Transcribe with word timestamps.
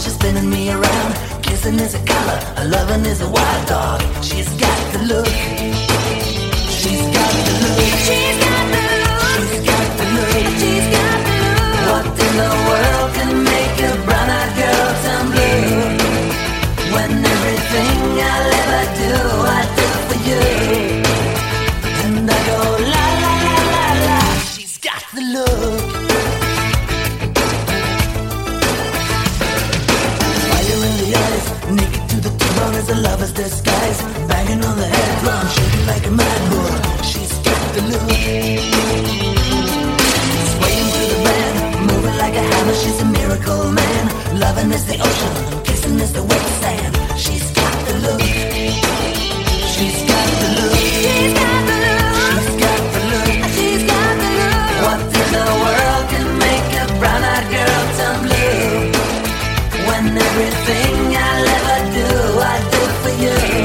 she's 0.00 0.14
spinning 0.14 0.50
me 0.50 0.70
around. 0.70 1.14
Kissing 1.42 1.78
is 1.80 1.94
a 1.94 2.04
color, 2.04 2.38
loving 2.68 3.04
is 3.06 3.20
a 3.20 3.28
wild 3.28 3.68
dog. 3.68 4.02
She's 4.22 4.48
got 4.60 4.92
the 4.92 4.98
look. 5.04 5.26
She's 6.68 7.02
got 7.16 7.32
the 7.46 7.54
look. 7.62 8.25
The 32.86 32.92
as 32.92 32.98
a 32.98 33.00
lover's 33.00 33.32
disguise. 33.32 34.02
Banging 34.28 34.64
on 34.64 34.76
the 34.76 34.86
head 34.86 35.20
drum, 35.22 35.46
shaking 35.48 35.86
like 35.86 36.06
a 36.06 36.10
mad 36.10 36.50
bull. 36.50 36.74
She's 37.02 37.32
got 37.46 37.74
the 37.74 37.82
look. 37.90 38.02
Swaying 40.52 40.88
through 40.92 41.08
the 41.14 41.20
band, 41.24 41.56
moving 41.86 42.16
like 42.18 42.34
a 42.34 42.44
hammer. 42.50 42.74
She's 42.74 43.00
a 43.00 43.04
miracle 43.04 43.72
man. 43.72 44.04
Loving 44.38 44.70
is 44.72 44.84
the 44.86 44.96
ocean, 45.00 45.62
kissing 45.64 45.98
is 46.00 46.12
the 46.12 46.22
wet 46.22 46.46
sand. 46.60 46.94
She's 47.18 47.50
got 47.52 47.74
the 47.86 47.94
look. 48.04 48.20
She's 49.74 49.98
got 50.10 50.28
the 50.42 50.48
look. 50.56 50.74
She's 50.76 51.32
got 51.40 51.60
the 51.68 51.74
look. 51.86 52.06
She's 52.22 52.54
got 52.62 52.80
the 52.94 53.00
look. 53.10 53.28
She's 53.56 53.82
got 53.90 54.14
the 54.22 54.30
look. 54.38 54.60
What 54.84 55.00
in 55.20 55.28
the 55.36 55.46
world 55.62 56.04
can 56.12 56.26
make 56.46 56.68
a 56.82 56.84
brown-eyed 57.00 57.46
girl 57.54 57.82
turn 57.98 58.16
blue? 58.24 58.92
When 59.88 60.04
everything 60.28 60.95
yeah. 63.18 63.55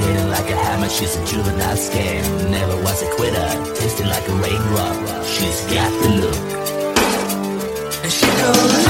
Man, 0.00 0.14
hitting 0.14 0.30
like 0.30 0.50
a 0.50 0.56
hammer. 0.56 0.88
She's 0.88 1.16
a 1.16 1.24
juvenile 1.26 1.76
scam. 1.76 2.50
Never 2.50 2.76
was 2.82 3.02
a 3.02 3.10
quitter, 3.14 3.74
tasting 3.74 4.06
like 4.06 4.26
a 4.28 4.32
raindrop. 4.32 5.24
She's 5.26 5.60
got 5.72 5.90
the 6.02 6.08
look. 6.20 6.36
And 8.02 8.12
she 8.12 8.26
goes. 8.26 8.89